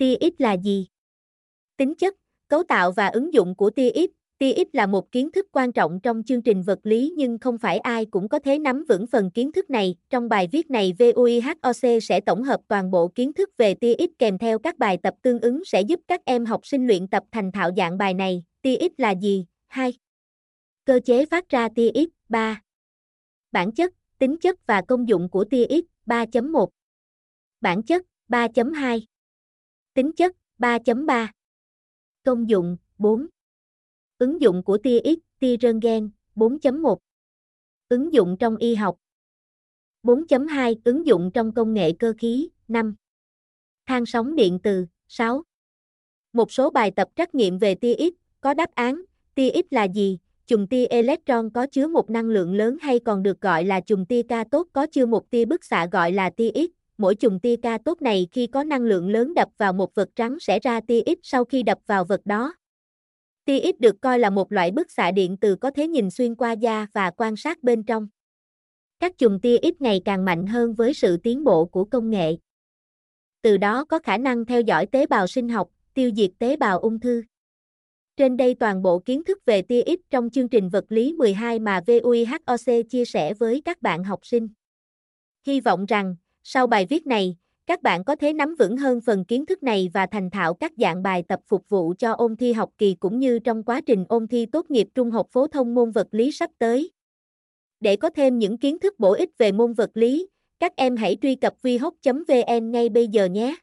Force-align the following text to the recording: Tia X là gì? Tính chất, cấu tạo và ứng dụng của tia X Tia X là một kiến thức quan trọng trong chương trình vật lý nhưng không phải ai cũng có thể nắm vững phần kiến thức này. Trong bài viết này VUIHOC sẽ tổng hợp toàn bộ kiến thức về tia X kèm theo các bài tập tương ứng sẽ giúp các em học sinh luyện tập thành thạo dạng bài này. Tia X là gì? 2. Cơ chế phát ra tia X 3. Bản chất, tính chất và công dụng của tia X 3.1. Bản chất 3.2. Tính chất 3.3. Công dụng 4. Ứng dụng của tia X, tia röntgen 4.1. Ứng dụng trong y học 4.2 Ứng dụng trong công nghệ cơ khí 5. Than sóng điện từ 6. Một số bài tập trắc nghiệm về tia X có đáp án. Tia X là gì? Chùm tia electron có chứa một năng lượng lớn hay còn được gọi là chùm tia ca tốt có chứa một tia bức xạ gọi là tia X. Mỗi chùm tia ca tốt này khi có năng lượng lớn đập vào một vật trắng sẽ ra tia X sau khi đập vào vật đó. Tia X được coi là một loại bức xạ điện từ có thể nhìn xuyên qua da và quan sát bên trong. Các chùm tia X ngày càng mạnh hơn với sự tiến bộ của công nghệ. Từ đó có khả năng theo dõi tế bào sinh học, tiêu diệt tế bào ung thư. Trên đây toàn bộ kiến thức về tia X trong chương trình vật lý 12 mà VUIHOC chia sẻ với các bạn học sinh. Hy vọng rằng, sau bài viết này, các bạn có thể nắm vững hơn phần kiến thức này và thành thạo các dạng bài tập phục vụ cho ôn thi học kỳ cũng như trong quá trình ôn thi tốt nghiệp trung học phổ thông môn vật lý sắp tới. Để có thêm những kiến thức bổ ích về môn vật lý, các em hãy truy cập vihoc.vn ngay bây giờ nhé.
Tia 0.00 0.16
X 0.20 0.32
là 0.38 0.52
gì? 0.52 0.86
Tính 1.76 1.94
chất, 1.94 2.14
cấu 2.48 2.62
tạo 2.62 2.92
và 2.92 3.06
ứng 3.06 3.34
dụng 3.34 3.54
của 3.54 3.70
tia 3.70 3.90
X 3.90 4.10
Tia 4.38 4.52
X 4.52 4.66
là 4.72 4.86
một 4.86 5.12
kiến 5.12 5.32
thức 5.32 5.46
quan 5.52 5.72
trọng 5.72 6.00
trong 6.00 6.22
chương 6.22 6.42
trình 6.42 6.62
vật 6.62 6.78
lý 6.82 7.14
nhưng 7.16 7.38
không 7.38 7.58
phải 7.58 7.78
ai 7.78 8.06
cũng 8.06 8.28
có 8.28 8.38
thể 8.38 8.58
nắm 8.58 8.84
vững 8.88 9.06
phần 9.06 9.30
kiến 9.30 9.52
thức 9.52 9.70
này. 9.70 9.94
Trong 10.10 10.28
bài 10.28 10.48
viết 10.52 10.70
này 10.70 10.92
VUIHOC 10.98 12.02
sẽ 12.02 12.20
tổng 12.20 12.42
hợp 12.42 12.60
toàn 12.68 12.90
bộ 12.90 13.08
kiến 13.08 13.32
thức 13.32 13.50
về 13.56 13.74
tia 13.74 13.94
X 13.98 14.10
kèm 14.18 14.38
theo 14.38 14.58
các 14.58 14.78
bài 14.78 14.98
tập 15.02 15.14
tương 15.22 15.40
ứng 15.40 15.64
sẽ 15.64 15.80
giúp 15.80 16.00
các 16.08 16.20
em 16.24 16.46
học 16.46 16.66
sinh 16.66 16.86
luyện 16.86 17.08
tập 17.08 17.22
thành 17.32 17.52
thạo 17.52 17.70
dạng 17.76 17.98
bài 17.98 18.14
này. 18.14 18.44
Tia 18.62 18.76
X 18.76 19.00
là 19.00 19.10
gì? 19.10 19.46
2. 19.66 19.94
Cơ 20.84 21.00
chế 21.04 21.26
phát 21.26 21.48
ra 21.48 21.68
tia 21.74 21.90
X 21.94 22.08
3. 22.28 22.62
Bản 23.52 23.72
chất, 23.72 23.92
tính 24.18 24.36
chất 24.40 24.66
và 24.66 24.82
công 24.88 25.08
dụng 25.08 25.28
của 25.28 25.44
tia 25.44 25.66
X 25.66 26.06
3.1. 26.06 26.68
Bản 27.60 27.82
chất 27.82 28.02
3.2. 28.28 29.09
Tính 29.94 30.12
chất 30.12 30.36
3.3. 30.58 31.28
Công 32.24 32.48
dụng 32.48 32.76
4. 32.98 33.26
Ứng 34.18 34.40
dụng 34.40 34.62
của 34.64 34.78
tia 34.78 34.98
X, 35.04 35.18
tia 35.38 35.56
röntgen 35.60 36.10
4.1. 36.36 36.96
Ứng 37.88 38.12
dụng 38.12 38.36
trong 38.40 38.56
y 38.56 38.74
học 38.74 38.98
4.2 40.02 40.74
Ứng 40.84 41.06
dụng 41.06 41.30
trong 41.34 41.52
công 41.54 41.74
nghệ 41.74 41.92
cơ 41.98 42.14
khí 42.18 42.48
5. 42.68 42.94
Than 43.86 44.06
sóng 44.06 44.36
điện 44.36 44.58
từ 44.62 44.86
6. 45.08 45.42
Một 46.32 46.52
số 46.52 46.70
bài 46.70 46.90
tập 46.90 47.08
trắc 47.16 47.34
nghiệm 47.34 47.58
về 47.58 47.74
tia 47.74 47.94
X 47.94 48.12
có 48.40 48.54
đáp 48.54 48.74
án. 48.74 49.02
Tia 49.34 49.50
X 49.50 49.64
là 49.70 49.84
gì? 49.84 50.18
Chùm 50.46 50.66
tia 50.66 50.86
electron 50.86 51.50
có 51.50 51.66
chứa 51.66 51.88
một 51.88 52.10
năng 52.10 52.26
lượng 52.26 52.54
lớn 52.54 52.76
hay 52.80 52.98
còn 52.98 53.22
được 53.22 53.40
gọi 53.40 53.64
là 53.64 53.80
chùm 53.80 54.04
tia 54.04 54.22
ca 54.22 54.44
tốt 54.44 54.68
có 54.72 54.86
chứa 54.86 55.06
một 55.06 55.30
tia 55.30 55.44
bức 55.44 55.64
xạ 55.64 55.86
gọi 55.92 56.12
là 56.12 56.30
tia 56.30 56.50
X. 56.54 56.79
Mỗi 57.00 57.14
chùm 57.14 57.38
tia 57.38 57.56
ca 57.56 57.78
tốt 57.84 58.02
này 58.02 58.28
khi 58.32 58.46
có 58.46 58.64
năng 58.64 58.82
lượng 58.82 59.08
lớn 59.08 59.34
đập 59.34 59.48
vào 59.58 59.72
một 59.72 59.94
vật 59.94 60.08
trắng 60.16 60.36
sẽ 60.40 60.58
ra 60.58 60.80
tia 60.80 61.00
X 61.06 61.18
sau 61.22 61.44
khi 61.44 61.62
đập 61.62 61.78
vào 61.86 62.04
vật 62.04 62.20
đó. 62.24 62.54
Tia 63.44 63.60
X 63.60 63.80
được 63.80 64.00
coi 64.00 64.18
là 64.18 64.30
một 64.30 64.52
loại 64.52 64.70
bức 64.70 64.90
xạ 64.90 65.10
điện 65.10 65.36
từ 65.40 65.56
có 65.56 65.70
thể 65.70 65.88
nhìn 65.88 66.10
xuyên 66.10 66.34
qua 66.34 66.52
da 66.52 66.86
và 66.92 67.10
quan 67.10 67.36
sát 67.36 67.62
bên 67.62 67.82
trong. 67.82 68.08
Các 68.98 69.18
chùm 69.18 69.38
tia 69.38 69.56
X 69.62 69.82
ngày 69.82 70.02
càng 70.04 70.24
mạnh 70.24 70.46
hơn 70.46 70.74
với 70.74 70.94
sự 70.94 71.16
tiến 71.16 71.44
bộ 71.44 71.64
của 71.64 71.84
công 71.84 72.10
nghệ. 72.10 72.36
Từ 73.42 73.56
đó 73.56 73.84
có 73.84 73.98
khả 73.98 74.18
năng 74.18 74.44
theo 74.44 74.60
dõi 74.60 74.86
tế 74.86 75.06
bào 75.06 75.26
sinh 75.26 75.48
học, 75.48 75.68
tiêu 75.94 76.10
diệt 76.16 76.30
tế 76.38 76.56
bào 76.56 76.78
ung 76.78 77.00
thư. 77.00 77.22
Trên 78.16 78.36
đây 78.36 78.54
toàn 78.54 78.82
bộ 78.82 78.98
kiến 78.98 79.24
thức 79.24 79.38
về 79.46 79.62
tia 79.62 79.82
X 79.86 80.10
trong 80.10 80.30
chương 80.30 80.48
trình 80.48 80.68
vật 80.68 80.84
lý 80.88 81.12
12 81.12 81.58
mà 81.58 81.80
VUIHOC 81.86 82.82
chia 82.90 83.04
sẻ 83.04 83.34
với 83.34 83.62
các 83.64 83.82
bạn 83.82 84.04
học 84.04 84.26
sinh. 84.26 84.48
Hy 85.46 85.60
vọng 85.60 85.86
rằng, 85.86 86.16
sau 86.42 86.66
bài 86.66 86.86
viết 86.86 87.06
này, 87.06 87.36
các 87.66 87.82
bạn 87.82 88.04
có 88.04 88.16
thể 88.16 88.32
nắm 88.32 88.54
vững 88.58 88.76
hơn 88.76 89.00
phần 89.00 89.24
kiến 89.24 89.46
thức 89.46 89.62
này 89.62 89.90
và 89.94 90.06
thành 90.06 90.30
thạo 90.30 90.54
các 90.54 90.72
dạng 90.76 91.02
bài 91.02 91.24
tập 91.28 91.40
phục 91.48 91.68
vụ 91.68 91.94
cho 91.98 92.12
ôn 92.12 92.36
thi 92.36 92.52
học 92.52 92.70
kỳ 92.78 92.94
cũng 92.94 93.18
như 93.18 93.38
trong 93.38 93.62
quá 93.62 93.80
trình 93.80 94.04
ôn 94.08 94.26
thi 94.26 94.46
tốt 94.46 94.70
nghiệp 94.70 94.88
trung 94.94 95.10
học 95.10 95.26
phổ 95.30 95.46
thông 95.46 95.74
môn 95.74 95.90
vật 95.90 96.06
lý 96.10 96.32
sắp 96.32 96.50
tới. 96.58 96.90
Để 97.80 97.96
có 97.96 98.10
thêm 98.10 98.38
những 98.38 98.58
kiến 98.58 98.78
thức 98.78 98.94
bổ 98.98 99.12
ích 99.12 99.30
về 99.38 99.52
môn 99.52 99.72
vật 99.72 99.90
lý, 99.94 100.28
các 100.60 100.76
em 100.76 100.96
hãy 100.96 101.16
truy 101.22 101.34
cập 101.34 101.54
vihoc.vn 101.62 102.70
ngay 102.70 102.88
bây 102.88 103.08
giờ 103.08 103.24
nhé. 103.24 103.56